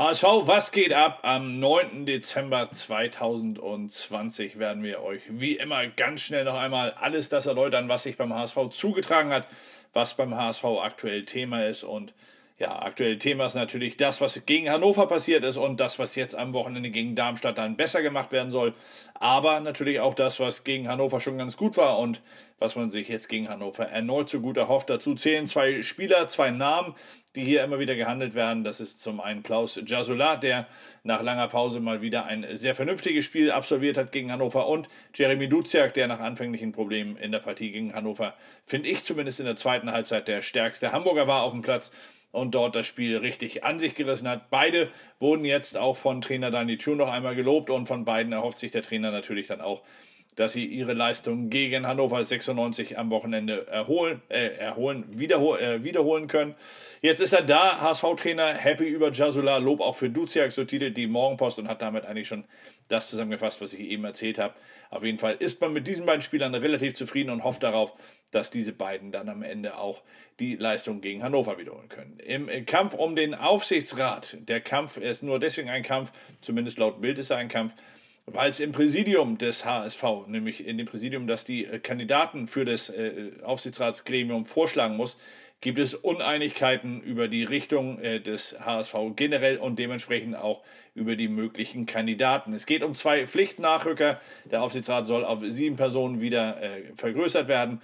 HSV, 0.00 0.24
was 0.46 0.72
geht 0.72 0.94
ab? 0.94 1.18
Am 1.24 1.60
9. 1.60 2.06
Dezember 2.06 2.70
2020 2.70 4.58
werden 4.58 4.82
wir 4.82 5.02
euch 5.02 5.20
wie 5.28 5.56
immer 5.56 5.86
ganz 5.88 6.22
schnell 6.22 6.44
noch 6.44 6.54
einmal 6.54 6.92
alles 6.92 7.28
das 7.28 7.44
erläutern, 7.44 7.90
was 7.90 8.04
sich 8.04 8.16
beim 8.16 8.32
HSV 8.32 8.70
zugetragen 8.70 9.30
hat, 9.30 9.46
was 9.92 10.16
beim 10.16 10.34
HSV 10.34 10.64
aktuell 10.80 11.26
Thema 11.26 11.66
ist 11.66 11.82
und 11.82 12.14
ja, 12.60 12.82
aktuell 12.82 13.16
Thema 13.16 13.46
ist 13.46 13.54
natürlich 13.54 13.96
das, 13.96 14.20
was 14.20 14.44
gegen 14.44 14.68
Hannover 14.68 15.06
passiert 15.06 15.44
ist 15.44 15.56
und 15.56 15.80
das, 15.80 15.98
was 15.98 16.14
jetzt 16.14 16.36
am 16.36 16.52
Wochenende 16.52 16.90
gegen 16.90 17.14
Darmstadt 17.14 17.56
dann 17.56 17.74
besser 17.74 18.02
gemacht 18.02 18.32
werden 18.32 18.50
soll. 18.50 18.74
Aber 19.14 19.60
natürlich 19.60 19.98
auch 20.00 20.12
das, 20.12 20.40
was 20.40 20.62
gegen 20.62 20.86
Hannover 20.86 21.22
schon 21.22 21.38
ganz 21.38 21.56
gut 21.56 21.78
war 21.78 21.98
und 21.98 22.20
was 22.58 22.76
man 22.76 22.90
sich 22.90 23.08
jetzt 23.08 23.30
gegen 23.30 23.48
Hannover 23.48 23.86
erneut 23.86 24.28
so 24.28 24.40
gut 24.40 24.58
erhofft. 24.58 24.90
Dazu 24.90 25.14
zählen 25.14 25.46
zwei 25.46 25.80
Spieler, 25.80 26.28
zwei 26.28 26.50
Namen, 26.50 26.94
die 27.34 27.46
hier 27.46 27.64
immer 27.64 27.78
wieder 27.78 27.94
gehandelt 27.94 28.34
werden. 28.34 28.62
Das 28.62 28.82
ist 28.82 29.00
zum 29.00 29.20
einen 29.20 29.42
Klaus 29.42 29.80
Jasola, 29.86 30.36
der 30.36 30.66
nach 31.02 31.22
langer 31.22 31.48
Pause 31.48 31.80
mal 31.80 32.02
wieder 32.02 32.26
ein 32.26 32.46
sehr 32.52 32.74
vernünftiges 32.74 33.24
Spiel 33.24 33.50
absolviert 33.50 33.96
hat 33.96 34.12
gegen 34.12 34.30
Hannover 34.30 34.68
und 34.68 34.86
Jeremy 35.14 35.48
Duziak, 35.48 35.94
der 35.94 36.08
nach 36.08 36.20
anfänglichen 36.20 36.72
Problemen 36.72 37.16
in 37.16 37.32
der 37.32 37.38
Partie 37.38 37.72
gegen 37.72 37.94
Hannover, 37.94 38.34
finde 38.66 38.90
ich 38.90 39.02
zumindest 39.02 39.40
in 39.40 39.46
der 39.46 39.56
zweiten 39.56 39.90
Halbzeit 39.90 40.28
der 40.28 40.42
stärkste 40.42 40.92
Hamburger 40.92 41.26
war 41.26 41.42
auf 41.42 41.52
dem 41.52 41.62
Platz 41.62 41.90
und 42.32 42.54
dort 42.54 42.74
das 42.74 42.86
Spiel 42.86 43.16
richtig 43.16 43.64
an 43.64 43.78
sich 43.78 43.94
gerissen 43.94 44.28
hat. 44.28 44.50
Beide 44.50 44.90
wurden 45.18 45.44
jetzt 45.44 45.76
auch 45.76 45.96
von 45.96 46.20
Trainer 46.20 46.50
Dani 46.50 46.78
Thun 46.78 46.98
noch 46.98 47.08
einmal 47.08 47.34
gelobt 47.34 47.70
und 47.70 47.86
von 47.86 48.04
beiden 48.04 48.32
erhofft 48.32 48.58
sich 48.58 48.70
der 48.70 48.82
Trainer 48.82 49.10
natürlich 49.10 49.48
dann 49.48 49.60
auch, 49.60 49.82
dass 50.36 50.52
sie 50.52 50.64
ihre 50.64 50.94
Leistung 50.94 51.50
gegen 51.50 51.86
Hannover 51.86 52.24
96 52.24 52.98
am 52.98 53.10
Wochenende 53.10 53.66
erholen, 53.66 54.22
äh, 54.28 54.56
erholen 54.56 55.04
wiederhol, 55.10 55.58
äh, 55.58 55.84
wiederholen 55.84 56.28
können. 56.28 56.54
Jetzt 57.02 57.20
ist 57.20 57.32
er 57.32 57.42
da, 57.42 57.80
HSV-Trainer, 57.80 58.54
happy 58.54 58.84
über 58.84 59.10
Jasula, 59.12 59.56
Lob 59.58 59.80
auch 59.80 59.96
für 59.96 60.10
Duziak, 60.10 60.52
so 60.52 60.64
titelt 60.64 60.96
die 60.96 61.06
Morgenpost 61.06 61.58
und 61.58 61.68
hat 61.68 61.82
damit 61.82 62.04
eigentlich 62.04 62.28
schon 62.28 62.44
das 62.88 63.10
zusammengefasst, 63.10 63.60
was 63.60 63.74
ich 63.74 63.80
eben 63.80 64.04
erzählt 64.04 64.38
habe. 64.38 64.54
Auf 64.90 65.04
jeden 65.04 65.18
Fall 65.18 65.36
ist 65.38 65.60
man 65.60 65.72
mit 65.72 65.86
diesen 65.86 66.06
beiden 66.06 66.22
Spielern 66.22 66.54
relativ 66.54 66.94
zufrieden 66.94 67.30
und 67.30 67.44
hofft 67.44 67.62
darauf, 67.62 67.94
dass 68.30 68.50
diese 68.50 68.72
beiden 68.72 69.12
dann 69.12 69.28
am 69.28 69.42
Ende 69.42 69.78
auch 69.78 70.02
die 70.40 70.56
Leistung 70.56 71.00
gegen 71.00 71.22
Hannover 71.22 71.58
wiederholen 71.58 71.88
können. 71.88 72.18
Im 72.18 72.66
Kampf 72.66 72.94
um 72.94 73.14
den 73.14 73.34
Aufsichtsrat, 73.34 74.36
der 74.40 74.60
Kampf 74.60 74.96
ist 74.96 75.22
nur 75.22 75.38
deswegen 75.38 75.68
ein 75.68 75.82
Kampf, 75.82 76.12
zumindest 76.40 76.78
laut 76.78 77.00
Bild 77.00 77.18
ist 77.18 77.30
er 77.30 77.36
ein 77.36 77.48
Kampf, 77.48 77.74
weil 78.32 78.50
es 78.50 78.60
im 78.60 78.72
Präsidium 78.72 79.38
des 79.38 79.64
HSV, 79.64 80.02
nämlich 80.26 80.66
in 80.66 80.78
dem 80.78 80.86
Präsidium, 80.86 81.26
das 81.26 81.44
die 81.44 81.64
äh, 81.64 81.78
Kandidaten 81.78 82.46
für 82.46 82.64
das 82.64 82.88
äh, 82.88 83.30
Aufsichtsratsgremium 83.42 84.46
vorschlagen 84.46 84.96
muss, 84.96 85.18
gibt 85.60 85.78
es 85.78 85.94
Uneinigkeiten 85.94 87.00
über 87.00 87.28
die 87.28 87.44
Richtung 87.44 88.00
äh, 88.00 88.20
des 88.20 88.58
HSV 88.60 88.94
generell 89.16 89.58
und 89.58 89.78
dementsprechend 89.78 90.36
auch 90.36 90.62
über 90.94 91.16
die 91.16 91.28
möglichen 91.28 91.86
Kandidaten. 91.86 92.52
Es 92.52 92.66
geht 92.66 92.82
um 92.82 92.94
zwei 92.94 93.26
Pflichtnachrücker. 93.26 94.20
Der 94.50 94.62
Aufsichtsrat 94.62 95.06
soll 95.06 95.24
auf 95.24 95.40
sieben 95.46 95.76
Personen 95.76 96.20
wieder 96.20 96.60
vergrößert 96.96 97.46
werden. 97.46 97.80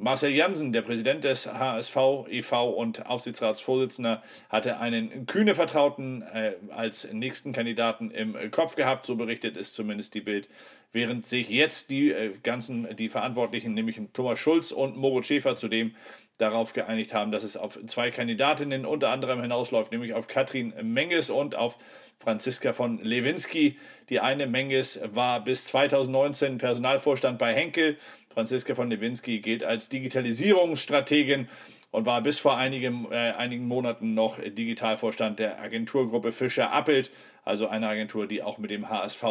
Marcel 0.00 0.30
Jansen, 0.30 0.72
der 0.72 0.80
Präsident 0.80 1.24
des 1.24 1.46
HSV 1.46 1.96
e.V. 2.30 2.70
und 2.70 3.04
Aufsichtsratsvorsitzender, 3.04 4.22
hatte 4.48 4.78
einen 4.78 5.26
kühne 5.26 5.54
Vertrauten 5.54 6.22
äh, 6.22 6.54
als 6.70 7.12
nächsten 7.12 7.52
Kandidaten 7.52 8.10
im 8.10 8.34
Kopf 8.50 8.76
gehabt, 8.76 9.04
so 9.04 9.16
berichtet 9.16 9.58
es 9.58 9.74
zumindest 9.74 10.14
die 10.14 10.22
Bild. 10.22 10.48
Während 10.92 11.26
sich 11.26 11.50
jetzt 11.50 11.90
die 11.90 12.12
äh, 12.12 12.32
ganzen, 12.42 12.96
die 12.96 13.10
Verantwortlichen, 13.10 13.74
nämlich 13.74 14.00
Thomas 14.14 14.38
Schulz 14.38 14.72
und 14.72 14.96
Moritz 14.96 15.26
Schäfer, 15.26 15.54
zudem 15.54 15.94
darauf 16.40 16.72
geeinigt 16.72 17.14
haben, 17.14 17.32
dass 17.32 17.44
es 17.44 17.56
auf 17.56 17.78
zwei 17.86 18.10
Kandidatinnen 18.10 18.86
unter 18.86 19.10
anderem 19.10 19.40
hinausläuft, 19.42 19.92
nämlich 19.92 20.14
auf 20.14 20.28
Katrin 20.28 20.72
Menges 20.82 21.30
und 21.30 21.54
auf 21.54 21.78
Franziska 22.18 22.72
von 22.72 23.02
Lewinsky. 23.02 23.78
Die 24.08 24.20
eine 24.20 24.46
Menges 24.46 25.00
war 25.12 25.42
bis 25.42 25.64
2019 25.66 26.58
Personalvorstand 26.58 27.38
bei 27.38 27.54
Henkel. 27.54 27.96
Franziska 28.32 28.74
von 28.74 28.90
Lewinsky 28.90 29.40
gilt 29.40 29.64
als 29.64 29.88
Digitalisierungsstrategin 29.88 31.48
und 31.90 32.06
war 32.06 32.20
bis 32.22 32.38
vor 32.38 32.56
einigen, 32.56 33.10
äh, 33.10 33.32
einigen 33.36 33.66
Monaten 33.66 34.14
noch 34.14 34.38
Digitalvorstand 34.38 35.38
der 35.38 35.60
Agenturgruppe 35.60 36.32
Fischer 36.32 36.72
Appelt, 36.72 37.10
also 37.44 37.68
eine 37.68 37.88
Agentur, 37.88 38.26
die 38.26 38.42
auch 38.42 38.58
mit 38.58 38.70
dem 38.70 38.88
HSV 38.88 39.24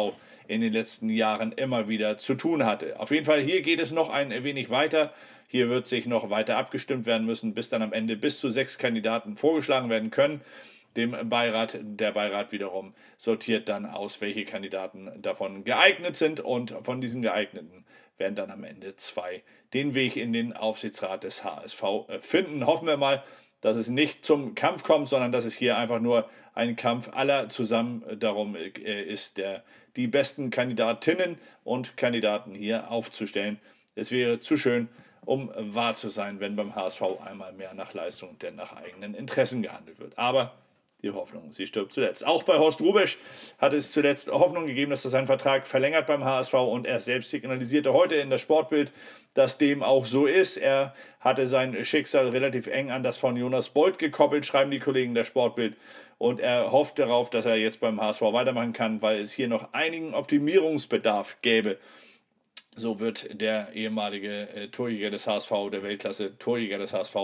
in 0.48 0.60
den 0.60 0.72
letzten 0.72 1.08
Jahren 1.08 1.52
immer 1.52 1.88
wieder 1.88 2.18
zu 2.18 2.34
tun 2.34 2.64
hatte. 2.66 2.98
Auf 2.98 3.10
jeden 3.10 3.24
Fall 3.24 3.40
hier 3.40 3.62
geht 3.62 3.80
es 3.80 3.92
noch 3.92 4.10
ein 4.10 4.30
wenig 4.44 4.68
weiter. 4.68 5.12
Hier 5.48 5.68
wird 5.68 5.86
sich 5.86 6.06
noch 6.06 6.30
weiter 6.30 6.56
abgestimmt 6.56 7.06
werden 7.06 7.26
müssen, 7.26 7.54
bis 7.54 7.68
dann 7.68 7.82
am 7.82 7.92
Ende 7.92 8.16
bis 8.16 8.40
zu 8.40 8.50
sechs 8.50 8.78
Kandidaten 8.78 9.36
vorgeschlagen 9.36 9.88
werden 9.88 10.10
können 10.10 10.40
dem 10.96 11.28
Beirat. 11.28 11.78
Der 11.80 12.12
Beirat 12.12 12.52
wiederum 12.52 12.94
sortiert 13.16 13.68
dann 13.68 13.86
aus, 13.86 14.20
welche 14.20 14.44
Kandidaten 14.44 15.10
davon 15.22 15.64
geeignet 15.64 16.16
sind 16.16 16.40
und 16.40 16.74
von 16.82 17.00
diesen 17.00 17.22
geeigneten 17.22 17.84
werden 18.18 18.34
dann 18.34 18.50
am 18.50 18.64
Ende 18.64 18.96
zwei 18.96 19.42
den 19.72 19.94
Weg 19.94 20.16
in 20.16 20.32
den 20.32 20.52
Aufsichtsrat 20.52 21.24
des 21.24 21.44
HSV 21.44 21.82
äh, 22.08 22.18
finden. 22.20 22.66
Hoffen 22.66 22.86
wir 22.86 22.96
mal, 22.96 23.24
dass 23.60 23.76
es 23.76 23.88
nicht 23.88 24.24
zum 24.24 24.54
Kampf 24.54 24.82
kommt, 24.82 25.08
sondern 25.08 25.32
dass 25.32 25.44
es 25.44 25.56
hier 25.56 25.76
einfach 25.76 26.00
nur 26.00 26.28
ein 26.54 26.76
Kampf 26.76 27.10
aller 27.12 27.48
zusammen 27.48 28.04
darum 28.18 28.56
äh, 28.56 29.02
ist, 29.02 29.38
der, 29.38 29.64
die 29.96 30.06
besten 30.06 30.50
Kandidatinnen 30.50 31.38
und 31.64 31.96
Kandidaten 31.96 32.54
hier 32.54 32.90
aufzustellen. 32.90 33.58
Es 33.94 34.10
wäre 34.10 34.38
zu 34.38 34.56
schön, 34.56 34.88
um 35.24 35.50
wahr 35.54 35.94
zu 35.94 36.08
sein, 36.08 36.40
wenn 36.40 36.56
beim 36.56 36.74
HSV 36.74 37.02
einmal 37.24 37.52
mehr 37.52 37.74
nach 37.74 37.92
Leistung 37.92 38.38
denn 38.38 38.56
nach 38.56 38.74
eigenen 38.74 39.14
Interessen 39.14 39.62
gehandelt 39.62 39.98
wird. 39.98 40.18
Aber 40.18 40.54
die 41.02 41.10
Hoffnung, 41.10 41.52
sie 41.52 41.66
stirbt 41.66 41.92
zuletzt. 41.92 42.26
Auch 42.26 42.42
bei 42.42 42.58
Horst 42.58 42.80
Rubesch 42.80 43.18
hat 43.58 43.72
es 43.72 43.92
zuletzt 43.92 44.30
Hoffnung 44.30 44.66
gegeben, 44.66 44.90
dass 44.90 45.04
er 45.04 45.10
seinen 45.10 45.26
Vertrag 45.26 45.66
verlängert 45.66 46.06
beim 46.06 46.24
HSV 46.24 46.54
und 46.54 46.86
er 46.86 47.00
selbst 47.00 47.30
signalisierte 47.30 47.92
heute 47.92 48.16
in 48.16 48.30
das 48.30 48.40
Sportbild, 48.40 48.92
dass 49.34 49.58
dem 49.58 49.82
auch 49.82 50.06
so 50.06 50.26
ist. 50.26 50.56
Er 50.56 50.94
hatte 51.20 51.46
sein 51.46 51.84
Schicksal 51.84 52.28
relativ 52.28 52.66
eng 52.66 52.90
an 52.90 53.02
das 53.02 53.18
von 53.18 53.36
Jonas 53.36 53.68
Bolt 53.70 53.98
gekoppelt, 53.98 54.46
schreiben 54.46 54.70
die 54.70 54.78
Kollegen 54.78 55.14
der 55.14 55.24
Sportbild. 55.24 55.76
Und 56.18 56.38
er 56.38 56.70
hofft 56.70 56.98
darauf, 56.98 57.30
dass 57.30 57.46
er 57.46 57.56
jetzt 57.56 57.80
beim 57.80 58.00
HSV 58.00 58.20
weitermachen 58.20 58.74
kann, 58.74 59.00
weil 59.00 59.22
es 59.22 59.32
hier 59.32 59.48
noch 59.48 59.72
einigen 59.72 60.14
Optimierungsbedarf 60.14 61.36
gäbe. 61.40 61.78
So 62.76 63.00
wird 63.00 63.40
der 63.40 63.72
ehemalige 63.74 64.48
äh, 64.50 64.68
Torjäger 64.68 65.10
des 65.10 65.26
HSV, 65.26 65.50
der 65.72 65.82
Weltklasse 65.82 66.38
Torjäger 66.38 66.78
des 66.78 66.92
HSV, 66.92 67.16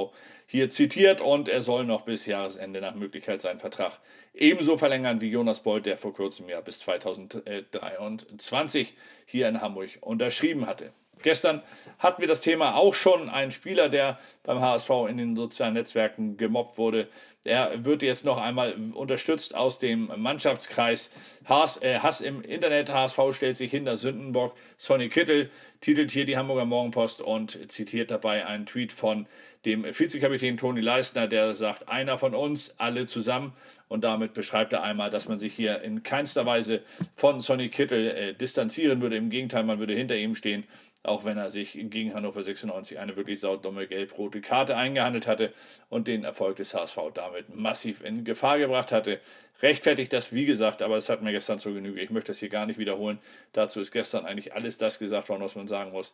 hier 0.46 0.70
zitiert 0.70 1.20
und 1.20 1.48
er 1.48 1.62
soll 1.62 1.84
noch 1.84 2.02
bis 2.02 2.26
Jahresende 2.26 2.80
nach 2.80 2.94
Möglichkeit 2.94 3.42
seinen 3.42 3.60
Vertrag 3.60 4.00
ebenso 4.36 4.76
verlängern 4.76 5.20
wie 5.20 5.30
Jonas 5.30 5.62
Bolt, 5.62 5.86
der 5.86 5.96
vor 5.96 6.12
kurzem 6.12 6.48
ja 6.48 6.60
bis 6.60 6.80
2023 6.80 8.94
hier 9.24 9.48
in 9.48 9.60
Hamburg 9.60 9.90
unterschrieben 10.00 10.66
hatte. 10.66 10.92
Gestern 11.22 11.62
hatten 11.98 12.20
wir 12.20 12.28
das 12.28 12.40
Thema 12.40 12.76
auch 12.76 12.94
schon. 12.94 13.28
Ein 13.28 13.50
Spieler, 13.50 13.88
der 13.88 14.18
beim 14.42 14.60
HSV 14.60 14.90
in 15.08 15.16
den 15.16 15.36
sozialen 15.36 15.74
Netzwerken 15.74 16.36
gemobbt 16.36 16.78
wurde, 16.78 17.08
er 17.46 17.84
wird 17.84 18.02
jetzt 18.02 18.24
noch 18.24 18.38
einmal 18.38 18.74
unterstützt 18.92 19.54
aus 19.54 19.78
dem 19.78 20.10
Mannschaftskreis. 20.16 21.10
Hass, 21.44 21.80
äh, 21.80 22.00
Hass 22.00 22.20
im 22.20 22.42
Internet. 22.42 22.92
HSV 22.92 23.18
stellt 23.32 23.56
sich 23.56 23.70
hinter 23.70 23.96
Sündenbock. 23.96 24.56
Sonny 24.76 25.08
Kittel 25.08 25.50
titelt 25.80 26.10
hier 26.10 26.24
die 26.24 26.36
Hamburger 26.36 26.64
Morgenpost 26.64 27.22
und 27.22 27.70
zitiert 27.70 28.10
dabei 28.10 28.46
einen 28.46 28.66
Tweet 28.66 28.92
von 28.92 29.26
dem 29.64 29.84
Vizekapitän 29.84 30.56
Toni 30.56 30.80
Leistner, 30.80 31.28
der 31.28 31.54
sagt, 31.54 31.88
einer 31.88 32.18
von 32.18 32.34
uns, 32.34 32.74
alle 32.78 33.06
zusammen. 33.06 33.52
Und 33.88 34.02
damit 34.02 34.34
beschreibt 34.34 34.72
er 34.72 34.82
einmal, 34.82 35.10
dass 35.10 35.28
man 35.28 35.38
sich 35.38 35.54
hier 35.54 35.82
in 35.82 36.02
keinster 36.02 36.46
Weise 36.46 36.82
von 37.14 37.40
Sonny 37.40 37.68
Kittel 37.68 38.08
äh, 38.08 38.34
distanzieren 38.34 39.00
würde. 39.00 39.16
Im 39.16 39.30
Gegenteil, 39.30 39.62
man 39.62 39.78
würde 39.78 39.94
hinter 39.94 40.16
ihm 40.16 40.34
stehen 40.34 40.64
auch 41.06 41.24
wenn 41.24 41.38
er 41.38 41.50
sich 41.50 41.72
gegen 41.72 42.14
Hannover 42.14 42.42
96 42.42 42.98
eine 42.98 43.16
wirklich 43.16 43.40
saudumme 43.40 43.86
gelb-rote 43.86 44.40
Karte 44.40 44.76
eingehandelt 44.76 45.26
hatte 45.26 45.52
und 45.88 46.08
den 46.08 46.24
Erfolg 46.24 46.56
des 46.56 46.74
HSV 46.74 46.98
damit 47.14 47.54
massiv 47.54 48.02
in 48.02 48.24
Gefahr 48.24 48.58
gebracht 48.58 48.92
hatte. 48.92 49.20
Rechtfertigt 49.62 50.12
das, 50.12 50.32
wie 50.32 50.44
gesagt, 50.44 50.82
aber 50.82 50.96
es 50.96 51.08
hat 51.08 51.22
mir 51.22 51.32
gestern 51.32 51.58
zur 51.58 51.74
Genüge. 51.74 52.00
Ich 52.00 52.10
möchte 52.10 52.32
das 52.32 52.40
hier 52.40 52.50
gar 52.50 52.66
nicht 52.66 52.78
wiederholen. 52.78 53.18
Dazu 53.52 53.80
ist 53.80 53.90
gestern 53.90 54.26
eigentlich 54.26 54.54
alles 54.54 54.76
das 54.76 54.98
gesagt 54.98 55.28
worden, 55.28 55.42
was 55.42 55.56
man 55.56 55.66
sagen 55.66 55.92
muss. 55.92 56.12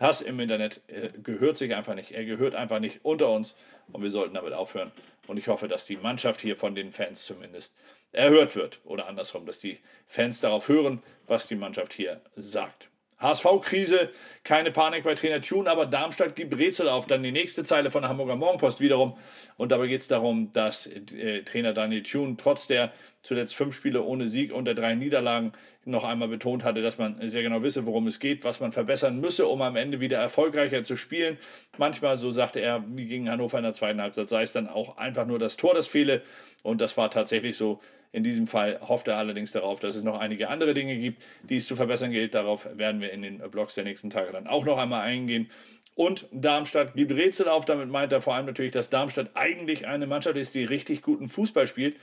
Hass 0.00 0.20
im 0.20 0.38
Internet 0.40 0.80
äh, 0.86 1.10
gehört 1.22 1.56
sich 1.56 1.74
einfach 1.74 1.94
nicht. 1.94 2.12
Er 2.12 2.24
gehört 2.24 2.54
einfach 2.54 2.78
nicht 2.78 3.00
unter 3.02 3.30
uns 3.30 3.56
und 3.92 4.02
wir 4.02 4.10
sollten 4.10 4.34
damit 4.34 4.52
aufhören. 4.52 4.92
Und 5.26 5.36
ich 5.36 5.48
hoffe, 5.48 5.68
dass 5.68 5.86
die 5.86 5.96
Mannschaft 5.96 6.40
hier 6.40 6.56
von 6.56 6.74
den 6.74 6.92
Fans 6.92 7.24
zumindest 7.24 7.74
erhört 8.12 8.56
wird. 8.56 8.80
Oder 8.84 9.06
andersrum, 9.06 9.44
dass 9.44 9.58
die 9.58 9.78
Fans 10.06 10.40
darauf 10.40 10.68
hören, 10.68 11.02
was 11.26 11.48
die 11.48 11.56
Mannschaft 11.56 11.92
hier 11.92 12.20
sagt. 12.36 12.88
HSV-Krise, 13.20 14.10
keine 14.44 14.70
Panik 14.70 15.04
bei 15.04 15.14
Trainer 15.14 15.40
Thune, 15.40 15.68
aber 15.68 15.86
Darmstadt 15.86 16.36
gibt 16.36 16.56
Rätsel 16.56 16.88
auf. 16.88 17.06
Dann 17.06 17.22
die 17.22 17.32
nächste 17.32 17.64
Zeile 17.64 17.90
von 17.90 18.02
der 18.02 18.08
Hamburger 18.10 18.36
Morgenpost 18.36 18.80
wiederum. 18.80 19.16
Und 19.56 19.72
dabei 19.72 19.88
geht 19.88 20.02
es 20.02 20.08
darum, 20.08 20.52
dass 20.52 20.86
äh, 20.86 21.42
Trainer 21.42 21.72
Daniel 21.72 22.02
Thune 22.02 22.36
trotz 22.36 22.68
der 22.68 22.92
zuletzt 23.22 23.56
fünf 23.56 23.74
Spiele 23.74 24.02
ohne 24.02 24.28
Sieg 24.28 24.52
und 24.52 24.64
der 24.64 24.74
drei 24.74 24.94
Niederlagen 24.94 25.52
noch 25.84 26.04
einmal 26.04 26.28
betont 26.28 26.64
hatte, 26.64 26.82
dass 26.82 26.98
man 26.98 27.16
sehr 27.28 27.42
genau 27.42 27.62
wisse, 27.62 27.86
worum 27.86 28.06
es 28.06 28.20
geht, 28.20 28.44
was 28.44 28.60
man 28.60 28.72
verbessern 28.72 29.20
müsse, 29.20 29.46
um 29.46 29.62
am 29.62 29.74
Ende 29.74 30.00
wieder 30.00 30.18
erfolgreicher 30.18 30.82
zu 30.82 30.96
spielen. 30.96 31.38
Manchmal, 31.76 32.16
so 32.18 32.30
sagte 32.30 32.60
er, 32.60 32.84
wie 32.86 33.06
gegen 33.06 33.30
Hannover 33.30 33.58
in 33.58 33.64
der 33.64 33.72
zweiten 33.72 34.00
Halbzeit, 34.00 34.28
sei 34.28 34.42
es 34.42 34.52
dann 34.52 34.68
auch 34.68 34.96
einfach 34.98 35.26
nur 35.26 35.38
das 35.38 35.56
Tor, 35.56 35.74
das 35.74 35.88
fehle. 35.88 36.22
Und 36.62 36.80
das 36.80 36.96
war 36.96 37.10
tatsächlich 37.10 37.56
so. 37.56 37.80
In 38.12 38.22
diesem 38.22 38.46
Fall 38.46 38.80
hofft 38.80 39.08
er 39.08 39.16
allerdings 39.16 39.52
darauf, 39.52 39.80
dass 39.80 39.94
es 39.94 40.02
noch 40.02 40.18
einige 40.18 40.48
andere 40.48 40.74
Dinge 40.74 40.96
gibt, 40.96 41.22
die 41.42 41.56
es 41.56 41.66
zu 41.66 41.76
verbessern 41.76 42.10
gilt. 42.10 42.34
Darauf 42.34 42.66
werden 42.76 43.00
wir 43.00 43.12
in 43.12 43.22
den 43.22 43.38
Blogs 43.50 43.74
der 43.74 43.84
nächsten 43.84 44.10
Tage 44.10 44.32
dann 44.32 44.46
auch 44.46 44.64
noch 44.64 44.78
einmal 44.78 45.02
eingehen. 45.02 45.50
Und 45.94 46.26
Darmstadt 46.30 46.94
gibt 46.94 47.10
Rätsel 47.10 47.48
auf. 47.48 47.64
Damit 47.64 47.88
meint 47.88 48.12
er 48.12 48.22
vor 48.22 48.34
allem 48.34 48.46
natürlich, 48.46 48.70
dass 48.70 48.88
Darmstadt 48.88 49.30
eigentlich 49.34 49.86
eine 49.86 50.06
Mannschaft 50.06 50.36
ist, 50.36 50.54
die 50.54 50.64
richtig 50.64 51.02
guten 51.02 51.28
Fußball 51.28 51.66
spielt. 51.66 51.96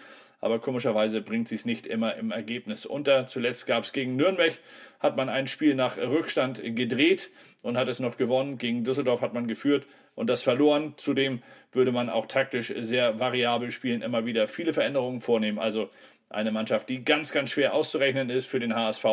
Aber 0.45 0.59
komischerweise 0.59 1.21
bringt 1.21 1.47
sie 1.47 1.55
es 1.55 1.65
nicht 1.65 1.87
immer 1.87 2.13
im 2.17 2.29
Ergebnis 2.29 2.85
unter. 2.85 3.25
Zuletzt 3.25 3.65
gab 3.65 3.83
es 3.83 3.93
gegen 3.93 4.15
Nürnberg, 4.15 4.55
hat 4.99 5.17
man 5.17 5.27
ein 5.27 5.47
Spiel 5.47 5.73
nach 5.73 5.97
Rückstand 5.97 6.61
gedreht 6.63 7.31
und 7.63 7.77
hat 7.77 7.87
es 7.87 7.99
noch 7.99 8.15
gewonnen. 8.15 8.59
Gegen 8.59 8.83
Düsseldorf 8.83 9.21
hat 9.21 9.33
man 9.33 9.47
geführt 9.47 9.87
und 10.13 10.27
das 10.27 10.43
verloren. 10.43 10.93
Zudem 10.97 11.41
würde 11.71 11.91
man 11.91 12.11
auch 12.11 12.27
taktisch 12.27 12.71
sehr 12.77 13.19
variabel 13.19 13.71
spielen, 13.71 14.03
immer 14.03 14.27
wieder 14.27 14.47
viele 14.47 14.71
Veränderungen 14.71 15.19
vornehmen. 15.19 15.57
Also 15.57 15.89
eine 16.29 16.51
Mannschaft, 16.51 16.89
die 16.89 17.03
ganz, 17.03 17.31
ganz 17.31 17.49
schwer 17.49 17.73
auszurechnen 17.73 18.29
ist 18.29 18.45
für 18.45 18.59
den 18.59 18.75
HSV. 18.75 19.03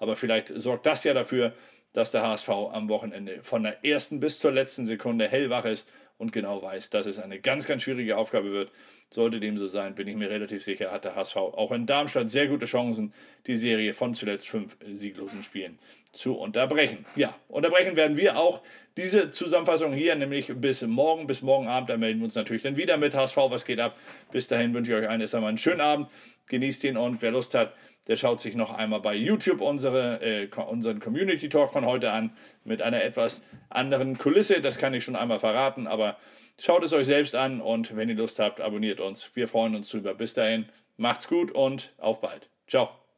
Aber 0.00 0.16
vielleicht 0.16 0.48
sorgt 0.48 0.86
das 0.86 1.04
ja 1.04 1.14
dafür, 1.14 1.52
dass 1.92 2.10
der 2.10 2.22
HSV 2.22 2.48
am 2.48 2.88
Wochenende 2.88 3.44
von 3.44 3.62
der 3.62 3.84
ersten 3.84 4.18
bis 4.18 4.40
zur 4.40 4.50
letzten 4.50 4.84
Sekunde 4.84 5.28
hellwach 5.28 5.64
ist 5.64 5.88
und 6.22 6.32
genau 6.32 6.62
weiß, 6.62 6.90
dass 6.90 7.06
es 7.06 7.18
eine 7.18 7.40
ganz, 7.40 7.66
ganz 7.66 7.82
schwierige 7.82 8.16
Aufgabe 8.16 8.52
wird. 8.52 8.70
Sollte 9.10 9.40
dem 9.40 9.58
so 9.58 9.66
sein, 9.66 9.96
bin 9.96 10.06
ich 10.06 10.14
mir 10.14 10.30
relativ 10.30 10.62
sicher, 10.62 10.92
hat 10.92 11.04
der 11.04 11.16
HSV 11.16 11.36
auch 11.36 11.72
in 11.72 11.84
Darmstadt 11.84 12.30
sehr 12.30 12.46
gute 12.46 12.64
Chancen, 12.64 13.12
die 13.48 13.56
Serie 13.56 13.92
von 13.92 14.14
zuletzt 14.14 14.48
fünf 14.48 14.76
sieglosen 14.92 15.42
Spielen 15.42 15.80
zu 16.12 16.34
unterbrechen. 16.34 17.04
Ja, 17.16 17.34
unterbrechen 17.48 17.96
werden 17.96 18.16
wir 18.16 18.38
auch 18.38 18.62
diese 18.96 19.32
Zusammenfassung 19.32 19.92
hier, 19.92 20.14
nämlich 20.14 20.52
bis 20.54 20.82
morgen, 20.82 21.26
bis 21.26 21.42
morgen 21.42 21.66
Abend. 21.66 21.90
Da 21.90 21.96
melden 21.96 22.20
wir 22.20 22.26
uns 22.26 22.36
natürlich 22.36 22.62
dann 22.62 22.76
wieder 22.76 22.96
mit 22.98 23.14
HSV. 23.14 23.36
Was 23.36 23.64
geht 23.64 23.80
ab? 23.80 23.98
Bis 24.30 24.46
dahin 24.46 24.72
wünsche 24.74 24.92
ich 24.92 24.98
euch 24.98 25.08
einen, 25.08 25.26
einen 25.26 25.58
schönen 25.58 25.80
Abend. 25.80 26.06
Genießt 26.46 26.84
ihn 26.84 26.96
und 26.96 27.20
wer 27.20 27.32
Lust 27.32 27.54
hat, 27.54 27.74
der 28.08 28.16
schaut 28.16 28.40
sich 28.40 28.54
noch 28.54 28.72
einmal 28.72 29.00
bei 29.00 29.14
YouTube 29.14 29.60
unsere, 29.60 30.20
äh, 30.22 30.48
unseren 30.68 31.00
Community 31.00 31.48
Talk 31.48 31.72
von 31.72 31.86
heute 31.86 32.10
an 32.10 32.36
mit 32.64 32.82
einer 32.82 33.02
etwas 33.02 33.42
anderen 33.70 34.18
Kulisse. 34.18 34.60
Das 34.60 34.78
kann 34.78 34.94
ich 34.94 35.04
schon 35.04 35.16
einmal 35.16 35.38
verraten, 35.38 35.86
aber 35.86 36.16
schaut 36.58 36.82
es 36.82 36.92
euch 36.92 37.06
selbst 37.06 37.34
an 37.34 37.60
und 37.60 37.96
wenn 37.96 38.08
ihr 38.08 38.16
Lust 38.16 38.38
habt, 38.38 38.60
abonniert 38.60 39.00
uns. 39.00 39.30
Wir 39.34 39.48
freuen 39.48 39.74
uns 39.74 39.88
drüber. 39.88 40.14
Bis 40.14 40.34
dahin, 40.34 40.66
macht's 40.96 41.28
gut 41.28 41.52
und 41.52 41.92
auf 41.98 42.20
bald. 42.20 42.48
Ciao. 42.66 43.01